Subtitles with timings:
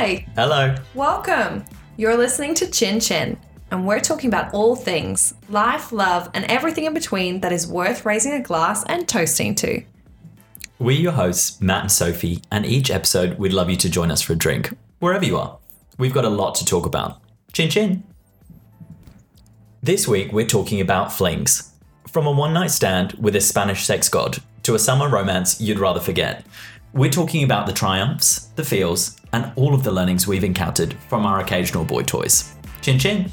[0.00, 0.74] Hi, Hello.
[0.94, 1.62] welcome.
[1.98, 3.38] You're listening to Chin Chin,
[3.70, 8.06] and we're talking about all things life, love, and everything in between that is worth
[8.06, 9.82] raising a glass and toasting to.
[10.78, 14.22] We're your hosts, Matt and Sophie, and each episode we'd love you to join us
[14.22, 15.58] for a drink, wherever you are.
[15.98, 17.20] We've got a lot to talk about.
[17.52, 18.02] Chin chin.
[19.82, 21.74] This week we're talking about flings.
[22.08, 25.78] From a one night stand with a Spanish sex god to a summer romance you'd
[25.78, 26.46] rather forget.
[26.94, 31.26] We're talking about the triumphs, the feels, and all of the learnings we've encountered from
[31.26, 32.54] our occasional boy toys.
[32.80, 33.30] Chin chin.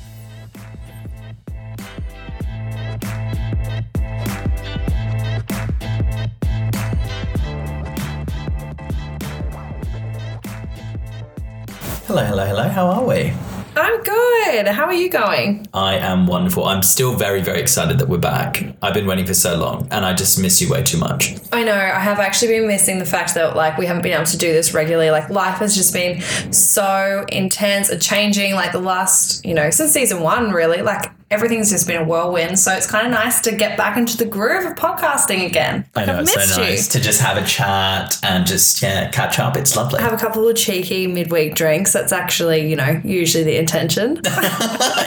[12.08, 12.68] Hello, hello, hello.
[12.70, 13.47] How are we?
[13.78, 14.68] I'm good.
[14.68, 15.68] How are you going?
[15.74, 16.66] I am wonderful.
[16.66, 18.64] I'm still very, very excited that we're back.
[18.82, 21.36] I've been waiting for so long, and I just miss you way too much.
[21.52, 24.26] I know, I have actually been missing the fact that like we haven't been able
[24.26, 25.12] to do this regularly.
[25.12, 26.22] Like life has just been
[26.52, 30.82] so intense and changing like the last, you know, since season one really.
[30.82, 32.58] Like everything's just been a whirlwind.
[32.60, 35.86] So it's kind of nice to get back into the groove of podcasting again.
[35.96, 36.68] I know I've it's missed so you.
[36.70, 39.58] nice to just have a chat and just yeah catch up.
[39.58, 40.00] It's lovely.
[40.02, 41.94] Have a couple of cheeky midweek drinks.
[41.94, 44.18] That's actually, you know, usually the intention.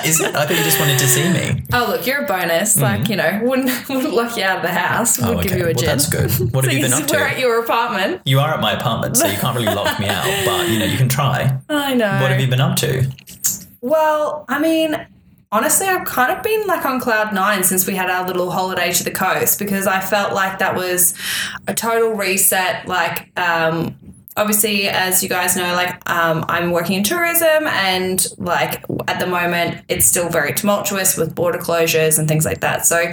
[0.05, 0.35] Is it?
[0.35, 1.63] I thought you just wanted to see me.
[1.73, 2.77] oh, look, you're a bonus.
[2.77, 2.83] Mm.
[2.83, 5.19] Like, you know, wouldn't wouldn't lock you out of the house.
[5.19, 5.29] Would.
[5.39, 5.87] Oh, give you a Well, gin.
[5.87, 6.31] that's good.
[6.55, 7.15] What have you been up to?
[7.17, 8.23] We're at your apartment.
[8.25, 10.25] You are at my apartment, so you can't really lock me out.
[10.45, 11.59] But you know, you can try.
[11.69, 12.21] I know.
[12.21, 13.11] What have you been up to?
[13.81, 15.07] Well, I mean,
[15.53, 18.93] honestly, I've kind of been like on cloud nine since we had our little holiday
[18.93, 21.15] to the coast because I felt like that was
[21.67, 22.87] a total reset.
[22.87, 23.97] Like, um,
[24.37, 29.27] obviously, as you guys know, like um, I'm working in tourism, and like at the
[29.27, 32.87] moment, it's still very tumultuous with border closures and things like that.
[32.87, 33.12] So,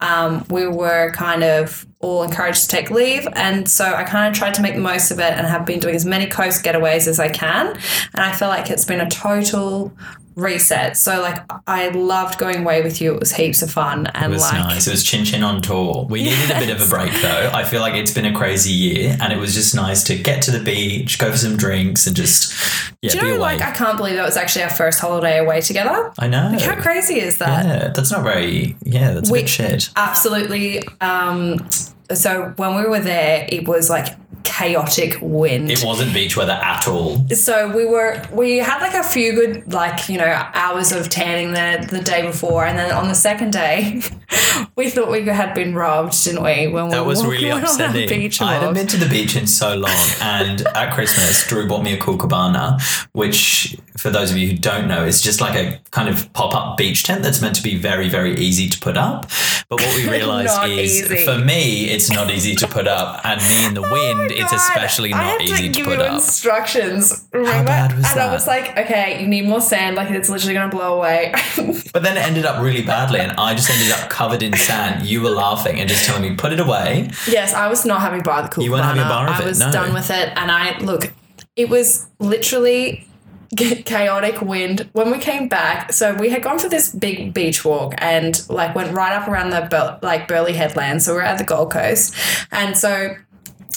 [0.00, 4.38] um, we were kind of all encouraged to take leave, and so I kind of
[4.38, 7.06] tried to make the most of it, and have been doing as many coast getaways
[7.06, 9.92] as I can, and I feel like it's been a total
[10.36, 10.96] reset.
[10.96, 13.14] So like I loved going away with you.
[13.14, 14.86] It was heaps of fun and It was like nice.
[14.86, 16.06] It was Chin Chin on tour.
[16.10, 17.50] We needed a bit of a break though.
[17.52, 20.42] I feel like it's been a crazy year, and it was just nice to get
[20.42, 22.52] to the beach, go for some drinks, and just
[23.00, 23.38] yeah, Do you know, away.
[23.58, 26.12] like I can't believe that was actually our first holiday away together.
[26.18, 26.56] I know.
[26.60, 27.64] How crazy is that?
[27.64, 28.76] yeah, that's not very.
[28.84, 29.90] Yeah, that's a bit shit.
[29.94, 30.82] Absolutely.
[31.00, 31.68] Um,
[32.12, 34.08] so when we were there, it was like
[34.44, 35.70] chaotic wind.
[35.70, 37.26] It wasn't beach weather at all.
[37.30, 41.52] so we were we had like a few good like you know hours of tanning
[41.52, 44.00] the the day before and then on the second day
[44.76, 47.80] we thought we had been robbed didn't we when That we was really went on
[47.80, 48.08] our upsetting.
[48.08, 49.90] beach I hadn't been to the beach in so long,
[50.20, 52.78] and at Christmas, Drew bought me a cool cabana,
[53.12, 56.54] which, for those of you who don't know, is just like a kind of pop
[56.54, 59.30] up beach tent that's meant to be very, very easy to put up.
[59.68, 61.24] But what we realised is, easy.
[61.24, 64.52] for me, it's not easy to put up, and me in the wind, Oh it's
[64.52, 66.14] Oh God, especially I not had easy to, give put you up.
[66.14, 67.28] instructions.
[67.32, 67.64] Remember?
[67.64, 69.96] bad was and I was like, okay, you need more sand.
[69.96, 71.34] Like it's literally gonna blow away.
[71.94, 75.06] But then it ended up really badly, and I just ended up covered in sand.
[75.06, 77.08] You were laughing and just telling me, put it away.
[77.28, 78.64] yes, I was not having bar the cool.
[78.64, 79.44] You weren't having a bar of it.
[79.44, 79.70] I was no.
[79.70, 81.12] done with it, and I look.
[81.54, 83.06] It was literally
[83.84, 87.94] chaotic wind when we came back so we had gone for this big beach walk
[87.98, 91.70] and like went right up around the like Burleigh headland so we're at the gold
[91.70, 92.14] coast
[92.50, 93.14] and so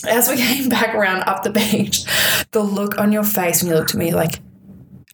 [0.05, 2.03] as we came back around up the beach
[2.51, 4.39] the look on your face when you looked at me like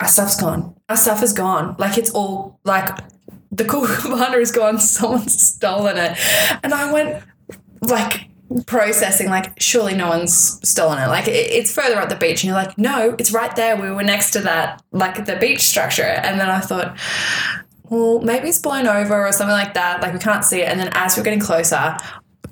[0.04, 0.76] our stuff's gone.
[0.90, 1.76] Our stuff is gone.
[1.80, 2.98] Like it's all like
[3.52, 4.80] the cool cabana is gone.
[4.80, 6.18] Someone's stolen it.
[6.64, 7.24] And I went
[7.82, 8.30] like
[8.66, 11.08] processing, like, surely no one's stolen it.
[11.08, 12.44] Like it, it's further up the beach.
[12.44, 13.76] And you're like, no, it's right there.
[13.78, 16.04] We were next to that, like the beach structure.
[16.04, 16.98] And then I thought,
[17.90, 20.02] well, maybe it's blown over or something like that.
[20.02, 20.68] Like we can't see it.
[20.68, 21.96] And then as we're getting closer,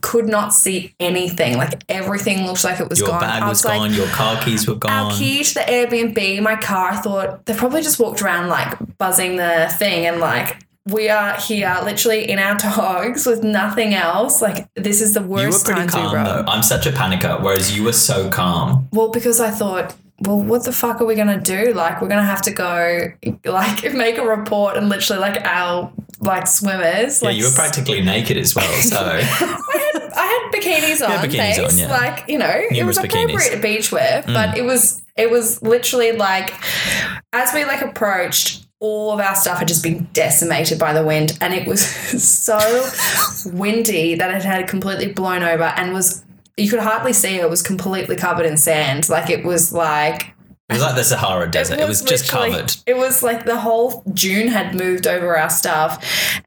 [0.01, 1.57] could not see anything.
[1.57, 3.21] Like everything looked like it was Your gone.
[3.21, 4.91] bag I was like, gone, your car keys were gone.
[4.91, 8.77] our key to the Airbnb, my car, I thought they probably just walked around like
[8.97, 10.57] buzzing the thing and like
[10.87, 14.41] we are here literally in our togs with nothing else.
[14.41, 16.51] Like this is the worst You were pretty time to calm though.
[16.51, 18.87] I'm such a panicker, whereas you were so calm.
[18.91, 21.73] Well, because I thought, well, what the fuck are we gonna do?
[21.73, 23.11] Like we're gonna have to go
[23.45, 27.21] like make a report and literally like our like swimmers.
[27.21, 28.81] Yeah, like, you were practically naked as well.
[28.81, 29.21] So
[30.15, 31.73] I had, bikinis on, bikinis thanks.
[31.73, 31.91] on, yeah.
[31.91, 33.11] Like you know, it Numerous was bikinis.
[33.11, 33.23] Mm.
[33.23, 36.53] appropriate beach wear, but it was it was literally like
[37.33, 38.67] as we like approached.
[38.83, 41.85] All of our stuff had just been decimated by the wind, and it was
[42.23, 42.57] so
[43.53, 46.25] windy that it had completely blown over and was.
[46.57, 47.41] You could hardly see it.
[47.41, 49.07] It was completely covered in sand.
[49.07, 50.33] Like it was like
[50.71, 51.79] it was like the Sahara Desert.
[51.79, 52.75] It was, just covered.
[52.85, 56.03] It was like the whole June had moved over our stuff,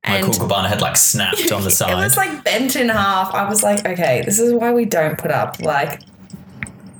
[0.06, 1.92] My and cool cabana had like snapped on the side.
[1.92, 3.32] it was like bent in half.
[3.34, 6.00] I was like, okay, this is why we don't put up like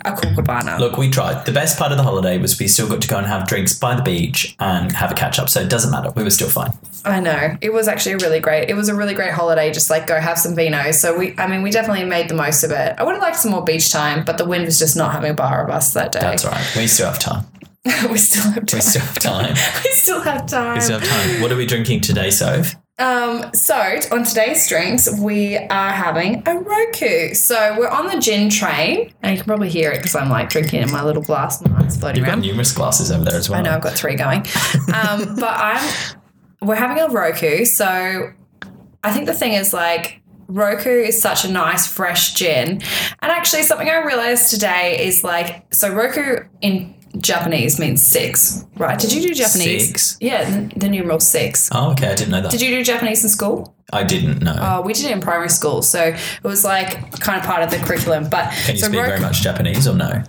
[0.05, 0.79] a cool cabana.
[0.79, 1.47] Look, we tried.
[1.47, 3.79] The best part of the holiday was we still got to go and have drinks
[3.79, 5.49] by the beach and have a catch up.
[5.49, 6.11] So it doesn't matter.
[6.11, 6.73] We were still fine.
[7.05, 7.57] I know.
[7.61, 8.69] It was actually really great.
[8.71, 10.91] It was a really great holiday, just like go have some vino.
[10.93, 12.95] So we I mean we definitely made the most of it.
[12.99, 15.31] I would have liked some more beach time, but the wind was just not having
[15.31, 16.21] a bar of us that day.
[16.21, 16.77] That's all right.
[16.77, 17.47] We still have time.
[18.11, 18.75] we still have time.
[18.75, 19.55] We still have time.
[19.85, 20.75] we still have time.
[20.75, 21.43] We still have time.
[21.43, 22.75] What are we drinking today, Soph?
[22.97, 23.75] Um, so
[24.13, 27.35] on today's drinks, we are having a Roku.
[27.35, 30.49] So we're on the gin train, and you can probably hear it because I'm like
[30.49, 33.51] drinking in my little glass and it's floating You've got numerous glasses over there as
[33.51, 33.59] well.
[33.59, 34.47] I know I've got three going.
[34.95, 36.17] Um, but I'm
[36.63, 38.33] we're having a Roku, so
[39.03, 42.69] I think the thing is like Roku is such a nice fresh gin.
[42.71, 42.83] And
[43.23, 48.99] actually something I realized today is like so Roku in Japanese means six, right?
[48.99, 49.89] Did you do Japanese?
[49.89, 50.17] Six?
[50.21, 51.69] Yeah, the, the numeral six.
[51.73, 52.09] Oh, okay.
[52.09, 52.51] I didn't know that.
[52.51, 53.75] Did you do Japanese in school?
[53.93, 54.57] I didn't know.
[54.59, 57.71] Oh, we did it in primary school, so it was like kind of part of
[57.71, 58.29] the curriculum.
[58.29, 60.23] But Can you so speak Roku- very much Japanese or no?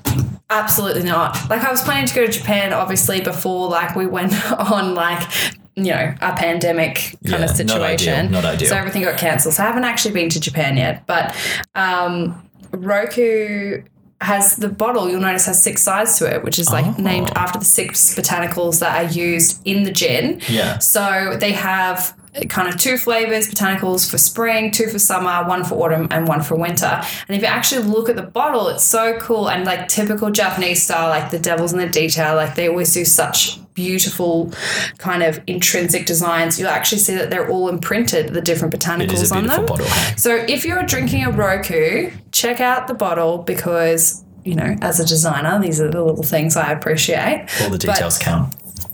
[0.49, 1.49] Absolutely not.
[1.49, 4.33] Like I was planning to go to Japan obviously before like we went
[4.71, 5.27] on like
[5.75, 8.31] you know a pandemic kind Yeah, of not ideal, situation.
[8.31, 8.69] not ideal.
[8.69, 9.55] So everything got cancelled.
[9.55, 11.35] So I haven't actually been to Japan yet, but
[11.73, 13.81] um, Roku
[14.25, 16.95] has the bottle you'll notice has six sides to it which is like Oh.
[17.11, 20.77] named after the six botanicals that are used in the gin Yeah.
[20.79, 21.03] so
[21.39, 25.75] they have uh, kind of two flavors botanicals for spring, two for summer, one for
[25.83, 27.01] autumn, and one for winter.
[27.29, 30.83] And if you actually look at the bottle, it's so cool and like typical Japanese
[30.83, 32.35] style, like the devil's in the detail.
[32.35, 34.51] Like they always do such beautiful
[34.97, 36.59] kind of intrinsic designs.
[36.59, 39.65] You'll actually see that they're all imprinted, the different botanicals It is a on them.
[39.65, 39.85] bottle.
[40.17, 44.23] So if you're drinking a Roku, check out the bottle because.
[44.47, 47.47] You know, as a designer, these are the little things I appreciate.
[47.63, 48.53] All the details count.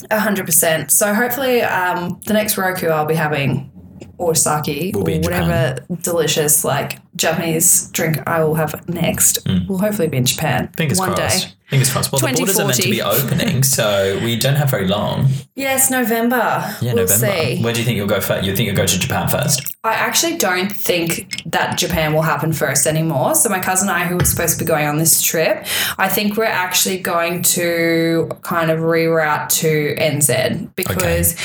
[0.09, 0.91] A hundred percent.
[0.93, 3.69] So hopefully, um, the next Roku I'll be having
[4.17, 10.07] or sake Will or whatever delicious like Japanese drink I will have next will hopefully
[10.07, 10.77] be in Japan Mm.
[10.77, 11.47] Fingers one crossed.
[11.47, 11.53] day.
[11.71, 12.11] Fingers crossed.
[12.11, 15.29] Well, the borders are meant to be opening, so we don't have very long.
[15.55, 16.35] Yes, November.
[16.81, 17.27] Yeah, we'll November.
[17.27, 17.63] see.
[17.63, 18.45] Where do you think you'll go first?
[18.45, 19.73] You think you'll go to Japan first?
[19.85, 23.35] I actually don't think that Japan will happen first anymore.
[23.35, 25.65] So my cousin and I, who were supposed to be going on this trip,
[25.97, 31.37] I think we're actually going to kind of reroute to NZ because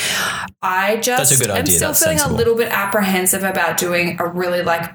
[0.60, 2.34] I just That's a good am still That's feeling sensible.
[2.34, 4.90] a little bit apprehensive about doing a really like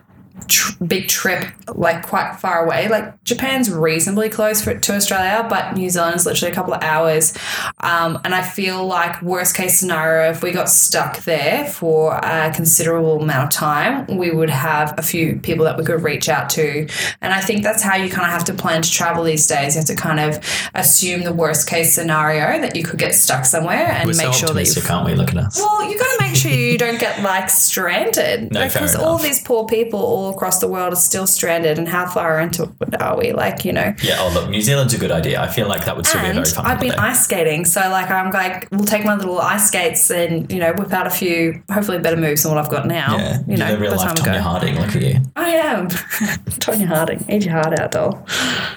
[0.48, 1.46] tr- big trip
[1.76, 2.88] like quite far away.
[2.88, 6.84] Like Japan's reasonably close for, to Australia, but New Zealand is literally a couple of
[6.84, 7.38] hours.
[7.80, 12.52] Um, and I feel like worst case scenario, if we got stuck there for a
[12.54, 16.50] considerable amount of time, we would have a few people that we could reach out
[16.52, 16.88] to.
[17.22, 19.76] And I think that's how you kind of have to plan to travel these days.
[19.76, 20.40] You have to kind of
[20.74, 24.48] assume the worst case scenario that you could get stuck somewhere and We're make so
[24.48, 25.16] sure that you aren't we?
[25.16, 25.58] Look at us.
[25.58, 28.52] well, you got to make sure you don't get like stranded.
[28.52, 31.78] No, because all these poor people all across the world are still stranded.
[31.78, 33.32] And how far into it are we?
[33.34, 33.94] Like, you know.
[34.04, 34.18] Yeah.
[34.20, 35.42] Oh, look, New Zealand's a good idea.
[35.42, 37.10] I feel like that would still be a very fun I've been holiday.
[37.12, 40.74] ice skating, so like I'm like we'll take my little ice skates and you know
[40.74, 43.18] whip out a few hopefully better moves than what I've got now.
[43.18, 44.50] yeah, you know, you're the real by life the time I Tonya go.
[44.50, 44.76] Harding.
[44.80, 45.22] Look at you.
[45.36, 47.26] I am Tonya Harding.
[47.30, 48.26] Eat your heart out, doll.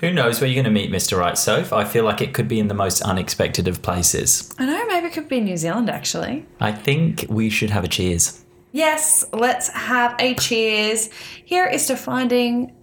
[0.00, 1.18] Who knows where you're going to meet Mr.
[1.18, 1.72] Right Soph?
[1.72, 4.52] I feel like it could be in the most unexpected of places.
[4.58, 4.86] I know.
[4.86, 6.46] Maybe it could be New Zealand actually.
[6.60, 8.43] I think we should have a cheers.
[8.74, 11.08] Yes, let's have a cheers.
[11.44, 12.74] Here is to finding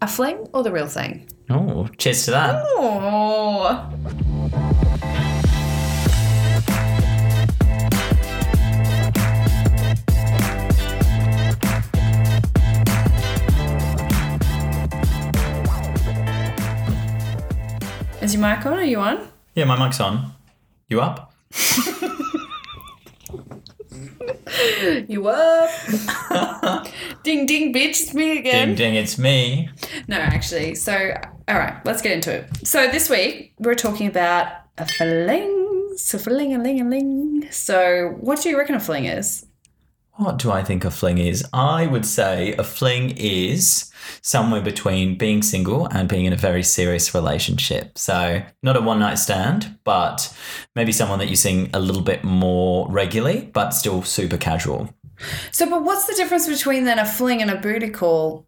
[0.00, 1.28] a fling or the real thing.
[1.50, 2.64] Oh, cheers to that.
[2.64, 3.90] Oh.
[18.22, 18.78] Is your mic on?
[18.78, 19.28] Are you on?
[19.54, 20.32] Yeah, my mic's on.
[20.88, 21.34] You up?
[25.08, 25.70] You up?
[27.22, 28.02] ding ding, bitch!
[28.02, 28.68] It's me again.
[28.68, 29.68] Ding ding, it's me.
[30.08, 30.74] No, actually.
[30.74, 31.14] So,
[31.48, 32.66] all right, let's get into it.
[32.66, 35.94] So this week we're talking about a fling.
[35.96, 37.48] So fling a ling a ling.
[37.50, 39.46] So what do you reckon a fling is?
[40.16, 41.44] What do I think a fling is?
[41.52, 43.90] I would say a fling is
[44.22, 47.98] somewhere between being single and being in a very serious relationship.
[47.98, 50.32] So, not a one night stand, but
[50.76, 54.94] maybe someone that you see a little bit more regularly, but still super casual.
[55.50, 58.46] So, but what's the difference between then a fling and a booty call?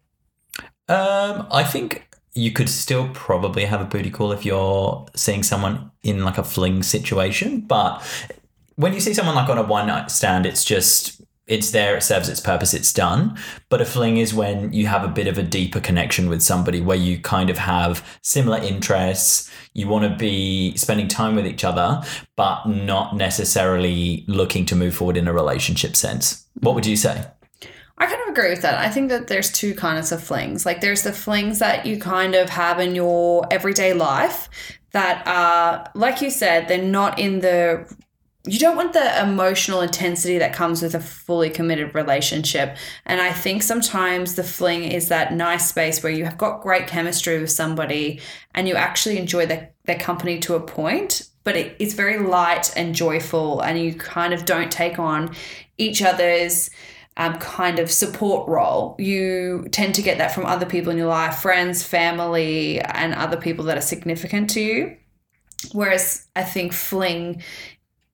[0.87, 5.91] Um, I think you could still probably have a booty call if you're seeing someone
[6.01, 8.01] in like a fling situation, but
[8.75, 11.16] when you see someone like on a one night stand, it's just
[11.47, 13.37] it's there, it serves its purpose, it's done.
[13.69, 16.81] But a fling is when you have a bit of a deeper connection with somebody
[16.81, 21.63] where you kind of have similar interests, you want to be spending time with each
[21.63, 22.03] other,
[22.35, 26.45] but not necessarily looking to move forward in a relationship sense.
[26.59, 27.25] What would you say?
[27.99, 28.75] I kind of agree with that.
[28.75, 30.65] I think that there's two kinds of flings.
[30.65, 34.49] Like there's the flings that you kind of have in your everyday life
[34.91, 37.91] that are, like you said, they're not in the.
[38.47, 42.77] You don't want the emotional intensity that comes with a fully committed relationship.
[43.05, 46.87] And I think sometimes the fling is that nice space where you have got great
[46.87, 48.21] chemistry with somebody
[48.55, 52.71] and you actually enjoy their, their company to a point, but it, it's very light
[52.75, 55.35] and joyful, and you kind of don't take on
[55.77, 56.69] each other's
[57.17, 58.95] um, kind of support role.
[58.99, 63.37] You tend to get that from other people in your life, friends, family, and other
[63.37, 64.97] people that are significant to you.
[65.71, 67.41] Whereas I think fling,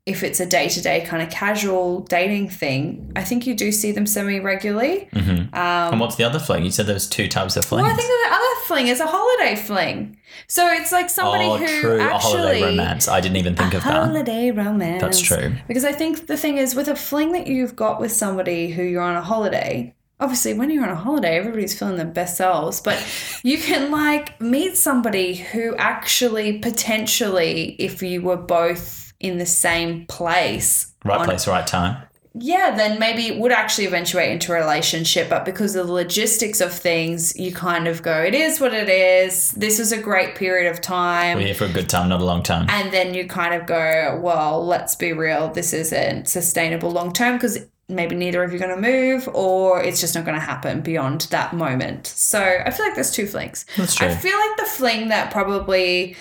[0.06, 3.72] if it's a day to day kind of casual dating thing, I think you do
[3.72, 5.08] see them semi regularly.
[5.14, 5.56] Mm-hmm.
[5.56, 6.66] Um, and what's the other fling?
[6.66, 7.84] You said there was two types of fling.
[7.84, 10.18] Well, I think the other fling is a holiday fling.
[10.48, 12.00] So it's like somebody oh, who true.
[12.02, 13.08] actually a holiday romance.
[13.08, 14.08] I didn't even think of that.
[14.08, 15.02] holiday romance.
[15.02, 15.56] That's true.
[15.68, 18.84] Because I think the thing is with a fling that you've got with somebody who
[18.84, 19.96] you're on a holiday.
[20.20, 23.02] Obviously, when you're on a holiday, everybody's feeling their best selves, but
[23.44, 30.06] you can like meet somebody who actually potentially, if you were both in the same
[30.06, 31.98] place, Right on- place, right time.
[32.36, 35.30] yeah, then maybe it would actually eventuate into a relationship.
[35.30, 38.90] But because of the logistics of things, you kind of go, it is what it
[38.90, 39.52] is.
[39.52, 41.38] This was a great period of time.
[41.38, 42.66] We're here for a good time, not a long time.
[42.70, 47.38] And then you kind of go, well, let's be real, this isn't sustainable long term
[47.38, 50.42] because maybe neither of you are going to move or it's just not going to
[50.46, 52.08] happen beyond that moment.
[52.08, 53.66] So I feel like there's two flings.
[53.78, 54.08] That's true.
[54.08, 56.16] I feel like the fling that probably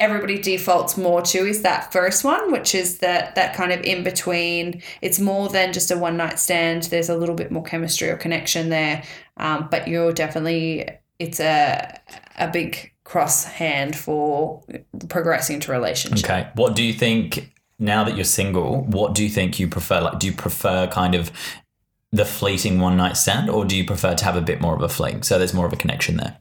[0.00, 4.04] everybody defaults more to is that first one, which is that that kind of in
[4.04, 4.82] between.
[5.02, 6.84] It's more than just a one night stand.
[6.84, 9.02] There's a little bit more chemistry or connection there,
[9.36, 10.88] um, but you're definitely
[11.18, 12.00] it's a
[12.36, 14.62] a big cross hand for
[15.08, 16.24] progressing into a relationship.
[16.24, 16.48] Okay.
[16.54, 18.82] What do you think now that you're single?
[18.82, 20.00] What do you think you prefer?
[20.00, 21.32] Like, do you prefer kind of
[22.12, 24.82] the fleeting one night stand, or do you prefer to have a bit more of
[24.82, 25.22] a fling?
[25.22, 26.38] So there's more of a connection there.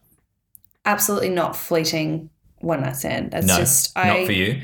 [0.85, 3.31] Absolutely not fleeting one night stand.
[3.31, 4.61] That's No, just not I for you.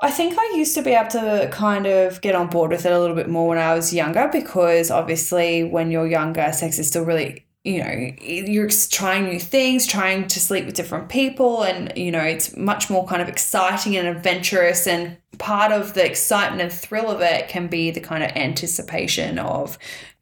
[0.00, 2.92] I think I used to be able to kind of get on board with it
[2.92, 6.86] a little bit more when I was younger because obviously when you're younger, sex is
[6.86, 11.92] still really, you know, you're trying new things, trying to sleep with different people, and,
[11.96, 14.86] you know, it's much more kind of exciting and adventurous.
[14.86, 19.40] And part of the excitement and thrill of it can be the kind of anticipation
[19.40, 19.78] of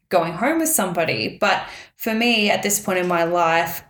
[0.09, 1.37] going home with somebody.
[1.39, 3.83] But for me, at this point in my life,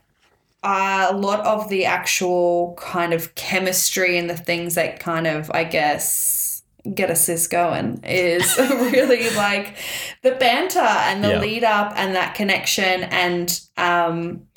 [0.64, 5.64] a lot of the actual kind of chemistry and the things that kind of, I
[5.64, 9.76] guess, get a this going is really like
[10.24, 11.40] the banter and the Yeah.
[11.40, 13.04] lead up and that connection.
[13.04, 14.48] And um,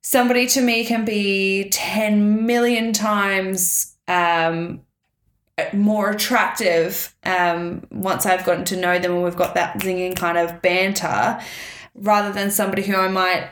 [0.00, 4.80] somebody to me can be 10 million times um,
[5.72, 10.38] more attractive um, once I've gotten to know them and we've got that zinging kind
[10.38, 11.40] of banter
[11.94, 13.50] rather than somebody who I might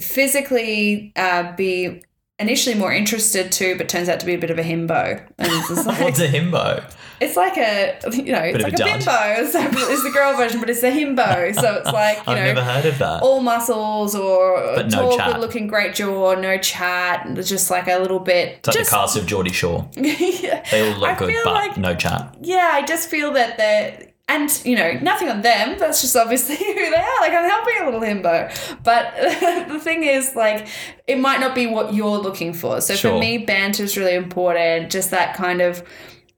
[0.00, 2.02] physically uh, be
[2.38, 5.18] initially more interested to, but turns out to be a bit of a himbo.
[5.38, 6.82] And it's, like, What's a himbo?
[7.20, 9.46] it's like a, you know, it's Bit of like a a, bimbo.
[9.50, 11.54] So it's the girl version, but it's a himbo.
[11.54, 13.22] So it's like, you know I've know, never heard of that.
[13.22, 15.32] all muscles or But no tall, chat.
[15.32, 18.58] good looking, great jaw, no chat, just like a little bit.
[18.58, 19.88] It's like just, the cast of Geordie Shore.
[19.96, 20.64] yeah.
[20.70, 22.34] They all look I good, but like- no chat.
[22.40, 25.78] yeah, I just feel that they're and you know nothing on them.
[25.78, 27.20] That's just obviously who they are.
[27.20, 29.14] Like I'm helping a little himbo, but
[29.68, 30.66] the thing is, like,
[31.06, 32.80] it might not be what you're looking for.
[32.80, 33.12] So Sure.
[33.12, 34.90] for me, banter is really important.
[34.90, 35.82] Just that kind of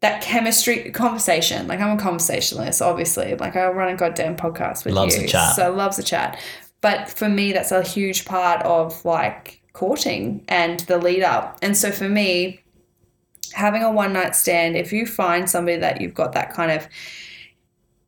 [0.01, 1.67] that chemistry conversation.
[1.67, 3.35] Like I'm a conversationalist, obviously.
[3.37, 5.57] Like I run a goddamn podcast with Loves you, a chat.
[5.57, 6.39] so loves a chat.
[6.83, 11.59] But for me, that's a huge part of like courting and the lead up.
[11.63, 12.61] And so for me,
[13.55, 16.87] having a one night stand, if you find somebody that you've got that kind of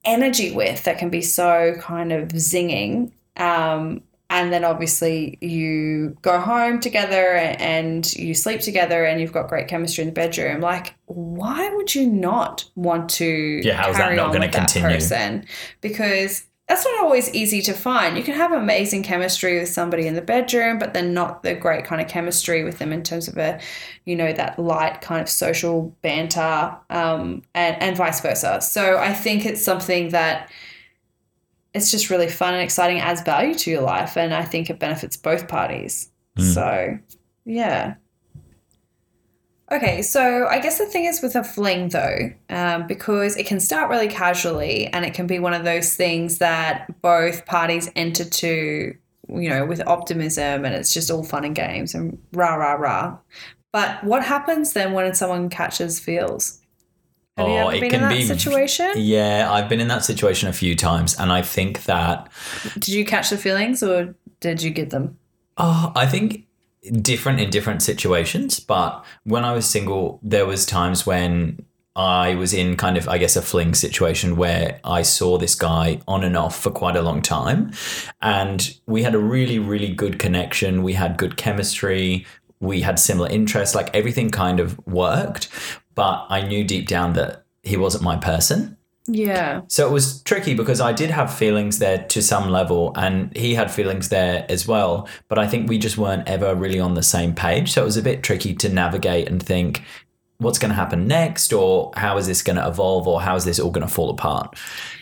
[0.06, 6.40] energy with that can be so kind of zinging, um, and then obviously you go
[6.40, 10.94] home together and you sleep together and you've got great chemistry in the bedroom, like
[11.06, 14.96] why would you not want to Yeah, how is that carry not with that continue?
[14.96, 15.44] person?
[15.80, 18.16] Because that's not always easy to find.
[18.16, 21.84] You can have amazing chemistry with somebody in the bedroom, but then not the great
[21.84, 23.60] kind of chemistry with them in terms of a,
[24.04, 28.60] you know, that light kind of social banter, um, and and vice versa.
[28.60, 30.50] So I think it's something that
[31.72, 34.80] it's just really fun and exciting, adds value to your life, and I think it
[34.80, 36.10] benefits both parties.
[36.36, 36.54] Mm.
[36.54, 36.98] So,
[37.44, 37.94] yeah.
[39.72, 43.58] Okay, so I guess the thing is with a fling though, um, because it can
[43.58, 48.24] start really casually and it can be one of those things that both parties enter
[48.24, 48.94] to,
[49.28, 53.18] you know, with optimism and it's just all fun and games and rah, rah, rah.
[53.72, 56.60] But what happens then when someone catches feels?
[57.36, 58.92] Have you Oh, ever it been can in that be- situation?
[58.96, 62.30] Yeah, I've been in that situation a few times, and I think that
[62.74, 65.18] Did you catch the feelings or did you get them?
[65.58, 66.45] Oh, I think
[66.90, 68.60] different in different situations.
[68.60, 71.64] But when I was single, there was times when
[71.96, 76.00] I was in kind of, I guess, a fling situation where I saw this guy
[76.06, 77.72] on and off for quite a long time,
[78.20, 80.82] and we had a really, really good connection.
[80.82, 82.26] We had good chemistry.
[82.60, 83.74] We had similar interests.
[83.74, 85.48] Like everything kind of worked,
[85.94, 88.75] but I knew deep down that he wasn't my person.
[89.08, 89.62] Yeah.
[89.68, 93.54] So it was tricky because I did have feelings there to some level, and he
[93.54, 95.08] had feelings there as well.
[95.28, 97.72] But I think we just weren't ever really on the same page.
[97.72, 99.82] So it was a bit tricky to navigate and think,
[100.38, 103.44] what's going to happen next, or how is this going to evolve, or how is
[103.44, 104.56] this all going to fall apart?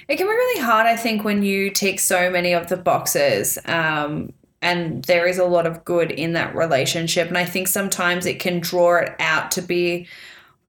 [0.06, 3.58] It can be really hard, I think, when you tick so many of the boxes.
[3.64, 7.28] Um, and there is a lot of good in that relationship.
[7.28, 10.06] And I think sometimes it can draw it out to be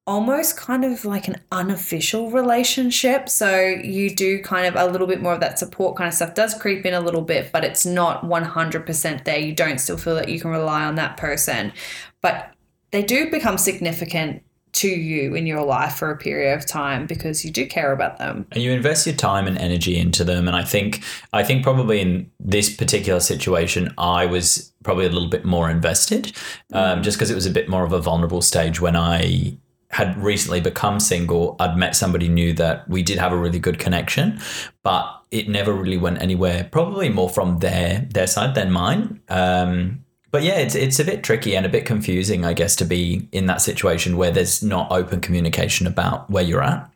[0.08, 3.28] almost kind of like an unofficial relationship.
[3.28, 6.36] So you do kind of a little bit more of that support kind of stuff
[6.36, 9.40] does creep in a little bit, but it's not 100% there.
[9.40, 11.74] You don't still feel that you can rely on that person.
[12.22, 12.54] But
[12.92, 14.44] they do become significant
[14.74, 18.18] to you in your life for a period of time because you do care about
[18.18, 18.46] them.
[18.52, 22.02] and you invest your time and energy into them and i think i think probably
[22.02, 26.36] in this particular situation i was probably a little bit more invested
[26.74, 29.56] um, just because it was a bit more of a vulnerable stage when i
[29.92, 33.80] had recently become single i'd met somebody new that we did have a really good
[33.80, 34.39] connection
[34.84, 40.06] but it never really went anywhere probably more from their their side than mine um,
[40.36, 43.25] but yeah, it's it's a bit tricky and a bit confusing, I guess, to be
[43.32, 46.92] in that situation where there's not open communication about where you're at.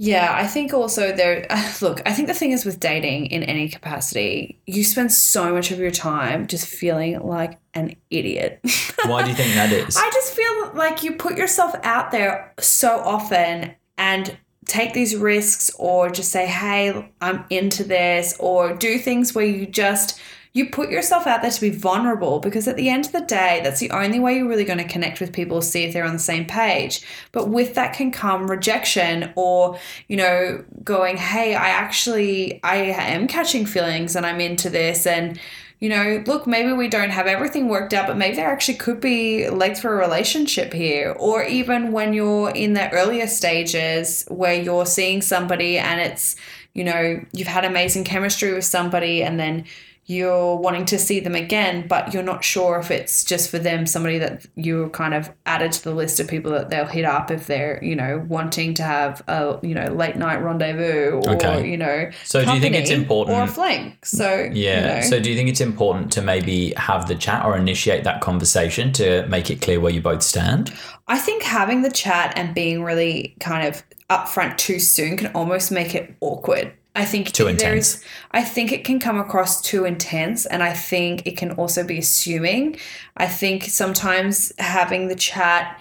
[0.00, 1.46] Yeah, I think also there.
[1.80, 5.72] Look, I think the thing is with dating in any capacity, you spend so much
[5.72, 8.60] of your time just feeling like an idiot.
[9.04, 9.96] Why do you think that is?
[9.98, 14.36] I just feel like you put yourself out there so often and
[14.66, 19.66] take these risks or just say, hey, I'm into this, or do things where you
[19.66, 20.20] just
[20.58, 23.60] you put yourself out there to be vulnerable because at the end of the day
[23.62, 26.12] that's the only way you're really going to connect with people see if they're on
[26.12, 31.68] the same page but with that can come rejection or you know going hey i
[31.68, 35.38] actually i am catching feelings and i'm into this and
[35.80, 39.00] you know, look, maybe we don't have everything worked out, but maybe there actually could
[39.00, 41.14] be legs for a relationship here.
[41.16, 46.34] Or even when you're in the earlier stages where you're seeing somebody and it's,
[46.74, 49.66] you know, you've had amazing chemistry with somebody and then
[50.10, 53.84] you're wanting to see them again, but you're not sure if it's just for them,
[53.84, 57.30] somebody that you kind of added to the list of people that they'll hit up
[57.30, 61.68] if they're, you know, wanting to have a, you know, late night rendezvous or, Okay.
[61.70, 63.98] you know, So do you think it's important- Or a fling.
[64.02, 64.80] So, Yeah.
[64.80, 65.00] you know.
[65.02, 68.92] So do you think it's important to maybe have the chat or initiate that conversation
[68.94, 70.72] to make it clear where you both stand?
[71.06, 75.70] I think having the chat and being really kind of upfront too soon can almost
[75.70, 76.72] make it awkward.
[76.96, 77.94] I think Too intense.
[77.96, 81.84] is- I think it can come across too intense, and I think it can also
[81.84, 82.76] be assuming.
[83.16, 85.80] I think sometimes having the chat,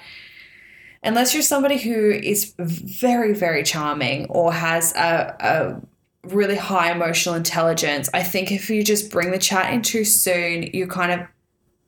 [1.03, 5.81] unless you're somebody who is very, very charming or has a, a
[6.27, 10.63] really high emotional intelligence, I think if you just bring the chat in too soon,
[10.73, 11.27] you kind of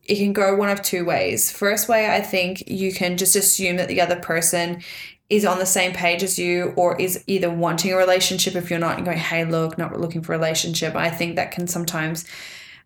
[0.05, 1.51] it can go one of two ways.
[1.51, 4.81] First way, I think you can just assume that the other person
[5.29, 8.79] is on the same page as you or is either wanting a relationship if you're
[8.79, 10.95] not and going, hey, look, not looking for a relationship.
[10.95, 12.25] I think that can sometimes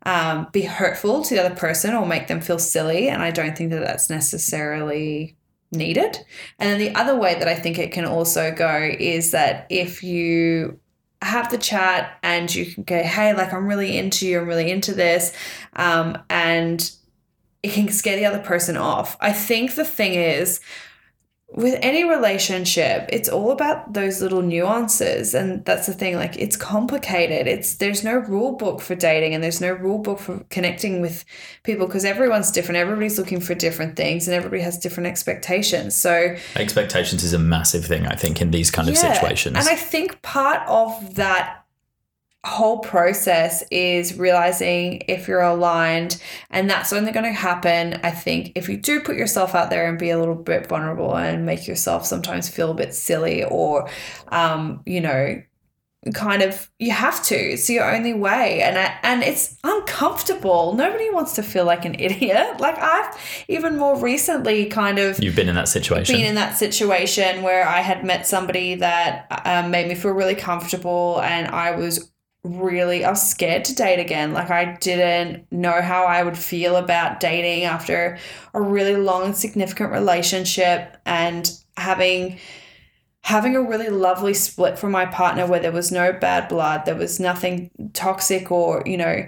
[0.05, 3.07] um, be hurtful to the other person or make them feel silly.
[3.07, 5.37] And I don't think that that's necessarily
[5.71, 6.17] needed.
[6.59, 10.03] And then the other way that I think it can also go is that if
[10.03, 10.79] you
[11.21, 14.69] have the chat and you can go, hey, like I'm really into you, I'm really
[14.69, 15.33] into this,
[15.77, 16.91] um, and
[17.63, 19.15] it can scare the other person off.
[19.21, 20.59] I think the thing is,
[21.55, 26.15] with any relationship, it's all about those little nuances, and that's the thing.
[26.15, 27.47] Like it's complicated.
[27.47, 31.23] It's there's no rule book for dating, and there's no rule book for connecting with
[31.63, 32.77] people because everyone's different.
[32.77, 35.95] Everybody's looking for different things, and everybody has different expectations.
[35.95, 39.57] So Expectations is a massive thing, I think, in these kind of situations.
[39.57, 41.62] And I think part of that
[42.45, 48.51] whole process is realizing if you're aligned and that's only going to happen i think
[48.55, 51.67] if you do put yourself out there and be a little bit vulnerable and make
[51.67, 53.89] yourself sometimes feel a bit silly or
[54.27, 55.41] um, you know
[56.11, 57.35] kind of you have to.
[57.35, 60.73] It's your only way and I, and it's uncomfortable.
[60.73, 62.59] Nobody wants to feel like an idiot.
[62.59, 66.15] Like i've even more recently kind of You've been in that situation.
[66.15, 70.35] been in that situation where I had met somebody that um, made me feel really
[70.35, 72.11] comfortable and I was
[72.43, 74.33] really I was scared to date again.
[74.33, 78.17] Like I didn't know how I would feel about dating after
[78.53, 82.39] a really long and significant relationship and having
[83.21, 86.95] having a really lovely split from my partner where there was no bad blood, there
[86.95, 89.25] was nothing toxic or, you know,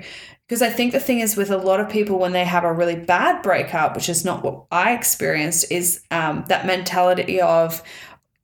[0.48, 2.74] because I think the thing is with a lot of people when they have a
[2.74, 7.82] really bad breakup, which is not what I experienced, is um, that mentality of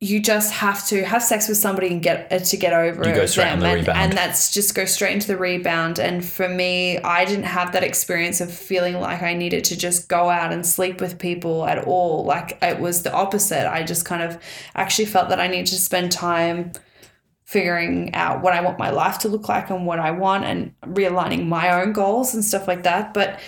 [0.04, 3.14] you just have to have sex with somebody and get uh, to get over You
[3.14, 4.00] go straight them, on the and, rebound.
[4.00, 6.00] and that's just go straight into the rebound.
[6.00, 10.10] And for me, I didn't have that experience of feeling like I needed to just
[10.10, 12.26] go out and sleep with people at all.
[12.26, 13.72] Like it was the opposite.
[13.72, 14.42] I just kind of
[14.74, 16.72] actually felt that I needed to spend time
[17.46, 20.74] figuring out what I want my life to look like and what I want and
[20.84, 23.14] realigning my own goals and stuff like that.
[23.14, 23.40] But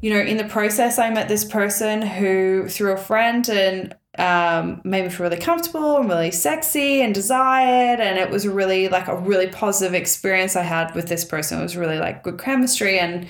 [0.00, 4.80] you know, in the process, I met this person who, through a friend, and um,
[4.84, 8.00] made me feel really comfortable and really sexy and desired.
[8.00, 11.58] And it was really like a really positive experience I had with this person.
[11.58, 13.28] It was really like good chemistry and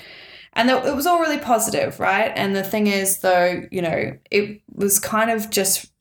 [0.55, 2.31] and it was all really positive, right?
[2.35, 5.91] And the thing is, though, you know, it was kind of just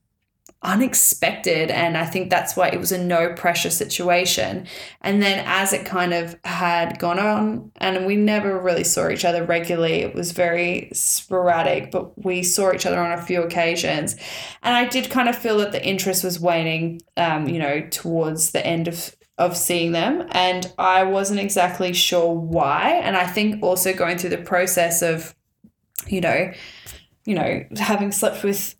[0.64, 4.66] unexpected and i think that's why it was a no pressure situation.
[5.00, 9.24] And then as it kind of had gone on and we never really saw each
[9.24, 14.14] other regularly it was very sporadic but we saw each other on a few occasions.
[14.62, 18.52] And i did kind of feel that the interest was waning um, you know towards
[18.52, 20.28] the end of of seeing them.
[20.30, 23.00] And i wasn't exactly sure why.
[23.02, 25.34] And i think also going through the process of
[26.06, 26.52] you know
[27.24, 28.74] you know having slept with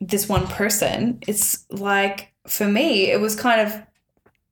[0.00, 3.82] this one person, it's like for me, it was kind of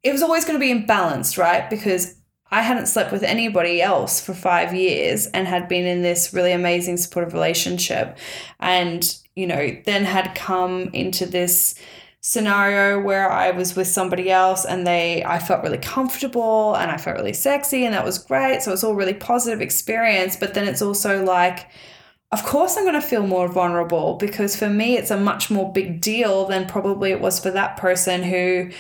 [0.03, 1.69] it was always going to be imbalanced, right?
[1.71, 2.17] Because
[2.51, 6.53] I hadn't slept with anybody else for five years and had been in this really
[6.53, 8.17] amazing supportive relationship.
[8.61, 11.75] And, you know, then had come into this
[12.21, 16.97] scenario where I was with somebody else and they I felt really comfortable and I
[16.97, 18.63] felt really sexy and that was great.
[18.63, 20.37] So it's all really positive experience.
[20.37, 21.69] But then it's also like
[22.35, 25.73] of course I'm going to feel more vulnerable because for me it's a much more
[25.73, 28.71] big deal than probably it was for that person who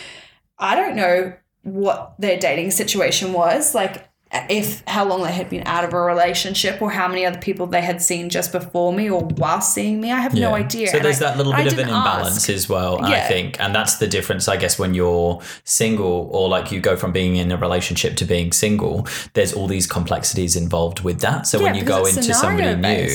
[0.58, 3.72] I don't know what their dating situation was.
[3.72, 4.08] Like
[4.50, 7.66] if how long they had been out of a relationship or how many other people
[7.66, 10.96] they had seen just before me or while seeing me I have no idea So
[10.96, 12.50] And there's I- that little bit of an imbalance ask.
[12.50, 13.60] as well, I think.
[13.60, 17.36] And that's the difference, I guess, when you're single or like you go from being
[17.36, 21.46] in a relationship to being single, there's all these complexities involved with that.
[21.46, 23.08] So when you go into somebody new,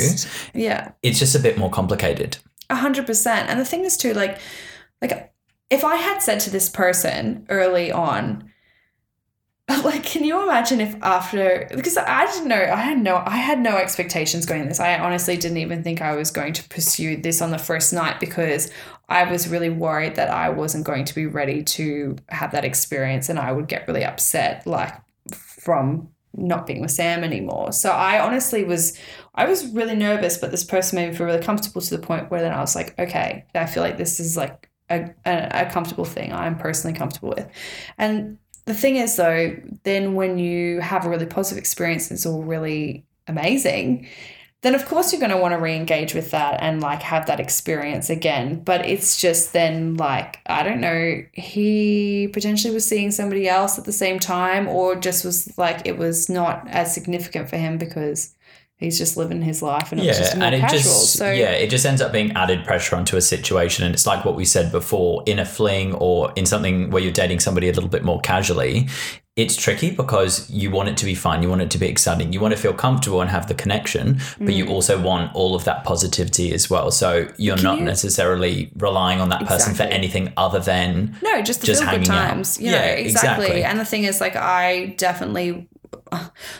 [0.53, 2.37] yeah it's just a bit more complicated.
[2.69, 3.49] A hundred percent.
[3.49, 4.37] And the thing is too, like,
[5.01, 5.33] like
[5.69, 8.49] if I had said to this person early on,
[9.69, 13.59] like, can you imagine if after because I didn't know, I had no, I had
[13.59, 14.79] no expectations going this.
[14.79, 18.19] I honestly didn't even think I was going to pursue this on the first night
[18.19, 18.71] because
[19.09, 23.29] I was really worried that I wasn't going to be ready to have that experience
[23.29, 24.93] and I would get really upset, like
[25.33, 27.71] from not being with Sam anymore.
[27.71, 28.97] So I honestly was
[29.35, 32.31] I was really nervous, but this person made me feel really comfortable to the point
[32.31, 36.05] where then I was like, okay, I feel like this is like a, a, comfortable
[36.05, 37.47] thing I'm personally comfortable with.
[37.97, 42.43] And the thing is though, then when you have a really positive experience, it's all
[42.43, 44.07] really amazing.
[44.61, 47.39] Then of course you're going to want to re-engage with that and like have that
[47.39, 48.61] experience again.
[48.61, 53.85] But it's just then like I don't know, he potentially was seeing somebody else at
[53.85, 58.35] the same time, or just was like it was not as significant for him because
[58.79, 60.79] he's just living his life and it was Yeah, just more and it casual.
[60.79, 64.07] just so yeah, it just ends up being added pressure onto a situation, and it's
[64.07, 67.69] like what we said before in a fling or in something where you're dating somebody
[67.69, 68.87] a little bit more casually.
[69.35, 72.33] It's tricky because you want it to be fun, you want it to be exciting,
[72.33, 75.63] you want to feel comfortable and have the connection, but you also want all of
[75.63, 76.91] that positivity as well.
[76.91, 77.79] So you're not Mm.
[77.79, 81.87] you- necessarily relying on that person for anything other than No, just the just good
[81.89, 82.29] hanging out.
[82.31, 82.59] times.
[82.59, 83.45] You Yeah, know, exactly.
[83.45, 83.63] exactly.
[83.63, 85.69] And the thing is, like, I definitely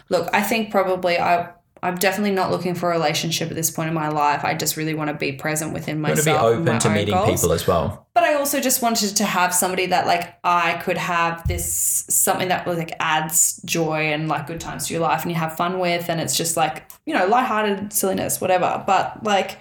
[0.10, 0.30] look.
[0.34, 1.50] I think probably I.
[1.82, 4.44] I'm definitely not looking for a relationship at this point in my life.
[4.44, 6.42] I just really want to be present within you want myself.
[6.42, 7.30] to be open to meeting goals.
[7.30, 8.08] people as well.
[8.14, 12.50] But I also just wanted to have somebody that like I could have this something
[12.50, 15.80] that like adds joy and like good times to your life and you have fun
[15.80, 18.84] with and it's just like, you know, lighthearted silliness, whatever.
[18.86, 19.58] But like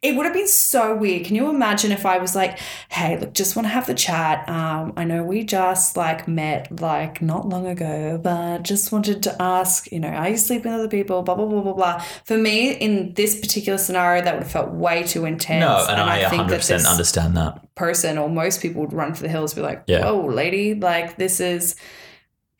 [0.00, 1.26] it would have been so weird.
[1.26, 4.48] Can you imagine if I was like, hey, look, just want to have the chat.
[4.48, 9.42] Um, I know we just like met like not long ago, but just wanted to
[9.42, 11.22] ask, you know, are you sleeping with other people?
[11.22, 11.98] Blah blah blah blah blah.
[12.24, 15.60] For me, in this particular scenario, that would have felt way too intense.
[15.60, 17.74] No, and, I, think 100% that understand that.
[17.74, 20.04] person or most people would run for the hills be like Yeah.
[20.04, 21.74] whoa lady like this is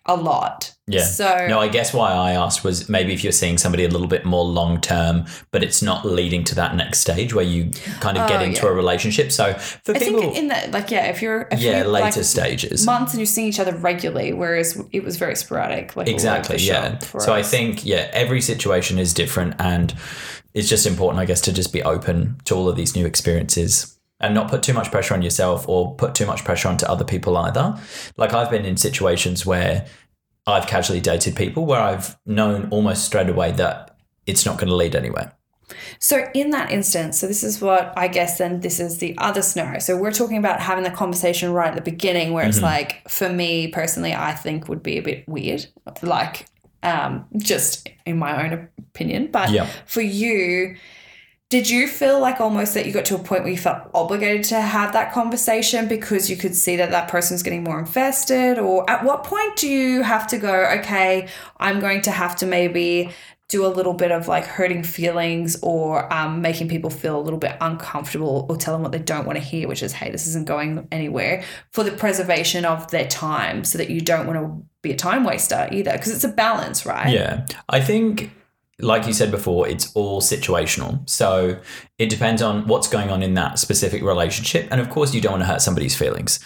[0.06, 1.04] a lot Yeah.
[1.04, 4.06] so No, I guess why I asked was maybe if you're seeing somebody a little
[4.06, 7.70] bit more long term, but it's not leading to that next stage where you
[8.00, 8.72] kind of get Oh, into yeah.
[8.72, 9.30] a relationship.
[9.32, 12.20] So for i people, think in that like yeah if you're if yeah, you're, later
[12.20, 12.86] like, stages.
[12.86, 16.98] months and you're seeing each other regularly whereas it was very sporadic like Exactly, yeah.
[16.98, 19.94] So I think, yeah, every situation is different and
[20.54, 23.94] it's just important, I guess, to just be open to all of these new experiences.
[24.20, 27.04] and not put too much pressure on yourself or put too much pressure onto other
[27.04, 27.78] people either.
[28.16, 29.86] Like I've been in situations where
[30.48, 34.74] I've casually dated people where I've known almost straight away that it's not going to
[34.74, 35.32] lead anywhere.
[35.98, 39.42] So, in that instance, so this is what I guess then this is the other
[39.42, 39.80] scenario.
[39.80, 43.28] So, we're talking about having the conversation right at the beginning where it's like, for
[43.28, 45.66] me personally, I think would be a bit weird,
[46.02, 46.46] like
[46.82, 49.28] um, just in my own opinion.
[49.30, 49.66] But Yeah.
[49.84, 50.76] for you,
[51.50, 54.44] did you feel like almost that you got to a point where you felt obligated
[54.44, 58.58] to have that conversation because you could see that that person's getting more invested?
[58.58, 62.46] Or at what point do you have to go, okay, I'm going to have to
[62.46, 63.10] maybe
[63.48, 67.38] do a little bit of like hurting feelings or um, making people feel a little
[67.38, 70.26] bit uncomfortable or tell them what they don't want to hear, which is, hey, this
[70.26, 74.68] isn't going anywhere for the preservation of their time so that you don't want to
[74.82, 77.08] be a time waster either because it's a balance, right?
[77.08, 77.46] Yeah.
[77.70, 78.30] I think,
[78.80, 81.08] like you said before, it's all situational.
[81.08, 81.58] So
[81.98, 84.68] it depends on what's going on in that specific relationship.
[84.70, 86.38] And of course, you don't want to hurt somebody's feelings.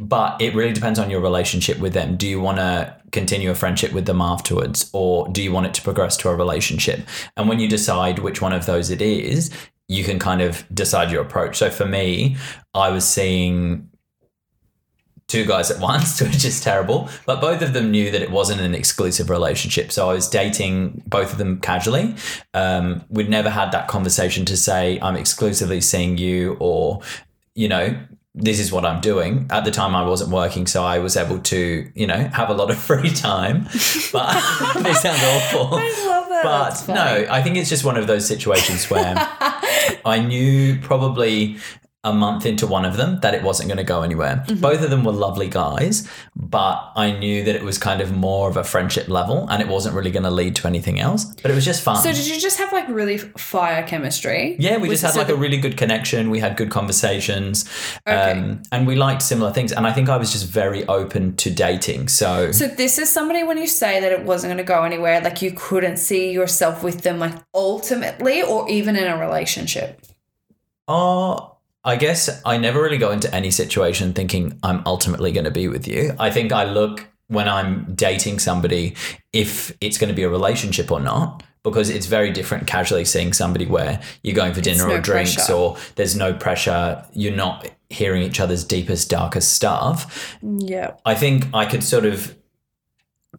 [0.00, 2.16] But it really depends on your relationship with them.
[2.16, 5.74] Do you want to continue a friendship with them afterwards, or do you want it
[5.74, 7.00] to progress to a relationship?
[7.36, 9.50] And when you decide which one of those it is,
[9.88, 11.56] you can kind of decide your approach.
[11.56, 12.36] So for me,
[12.74, 13.88] I was seeing
[15.28, 17.08] two guys at once, which is terrible.
[17.26, 19.92] But both of them knew that it wasn't an exclusive relationship.
[19.92, 22.16] So I was dating both of them casually.
[22.54, 27.00] Um, we'd never had that conversation to say, I'm exclusively seeing you, or,
[27.54, 27.96] you know,
[28.34, 29.46] this is what I'm doing.
[29.50, 32.54] At the time, I wasn't working, so I was able to, you know, have a
[32.54, 33.64] lot of free time.
[34.12, 35.74] But this sounds awful.
[35.74, 36.84] I love that.
[36.86, 39.14] But no, I think it's just one of those situations where
[40.04, 41.58] I knew probably
[42.08, 44.44] a month into one of them that it wasn't going to go anywhere.
[44.46, 44.60] Mm-hmm.
[44.60, 48.48] Both of them were lovely guys, but I knew that it was kind of more
[48.48, 51.24] of a friendship level and it wasn't really going to lead to anything else.
[51.42, 51.96] But it was just fun.
[52.02, 54.56] So did you just have like really fire chemistry?
[54.58, 56.30] yeah, we Was just had like a really good connection.
[56.30, 57.68] We had good conversations,
[58.06, 58.32] Okay.
[58.32, 59.72] um, and we liked similar things.
[59.72, 62.08] And I think I was just very open to dating.
[62.08, 65.20] So, So this is somebody when you say that it wasn't going to go anywhere,
[65.20, 70.00] like you couldn't see yourself with them, like ultimately, or even in a relationship.
[70.86, 75.50] Oh, I guess I never really go into any situation thinking I'm ultimately going to
[75.50, 76.14] be with you.
[76.18, 78.96] I think I look when I'm dating somebody
[79.32, 81.42] if it's going to be a relationship or not.
[81.64, 85.34] Because it's very different casually seeing somebody where you're going for dinner no or drinks
[85.34, 85.52] pressure.
[85.52, 90.38] or there's no pressure, you're not hearing each other's deepest, darkest stuff.
[90.40, 90.94] Yeah.
[91.04, 92.34] I think I could sort of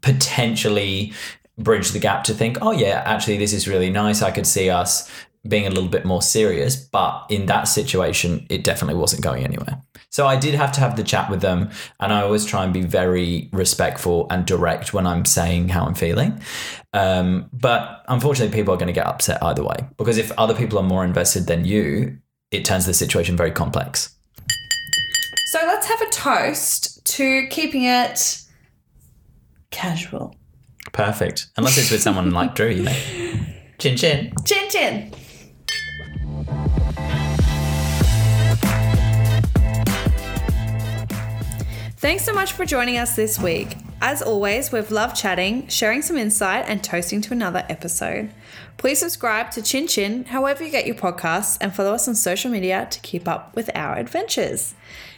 [0.01, 1.13] potentially
[1.57, 4.21] bridge the gap to think, oh, yeah, actually, this is really nice.
[4.21, 5.09] I could see us
[5.49, 6.75] being a little bit more serious.
[6.75, 9.81] But in that situation, it definitely wasn't going anywhere.
[10.09, 11.69] So I did have to have the chat with them.
[11.99, 15.95] And I always try and be very respectful and direct when I'm saying how I'm
[15.95, 16.41] feeling.
[16.93, 20.79] Um, but unfortunately, people are going to get upset either way because if other people
[20.79, 22.17] are more invested than you,
[22.51, 24.15] it turns the situation very complex.
[25.51, 28.41] So let's have a toast to keeping it
[29.71, 30.35] casual.
[30.91, 31.47] Perfect.
[31.57, 32.95] Unless it's with someone like Drew, you know.
[33.77, 34.33] Chin chin.
[34.45, 35.13] Chin chin.
[41.99, 43.75] Thanks so much for joining us this week.
[44.01, 48.31] As always, we've loved chatting, sharing some insight, and toasting to another episode.
[48.77, 52.49] Please subscribe to Chin Chin however you get your podcasts and follow us on social
[52.49, 54.75] media to keep up with our adventures.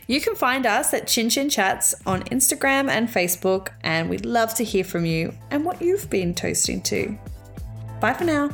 [0.07, 4.55] You can find us at Chin Chin Chats on Instagram and Facebook, and we'd love
[4.55, 7.15] to hear from you and what you've been toasting to.
[7.99, 8.49] Bye for now.